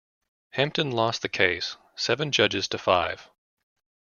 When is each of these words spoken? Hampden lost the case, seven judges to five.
Hampden 0.53 0.89
lost 0.89 1.21
the 1.21 1.29
case, 1.29 1.77
seven 1.95 2.31
judges 2.31 2.67
to 2.69 2.79
five. 2.79 3.29